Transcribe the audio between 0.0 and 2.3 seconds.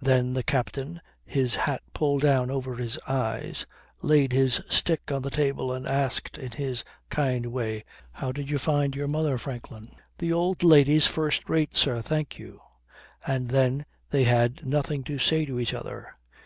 Then the captain, his hat pulled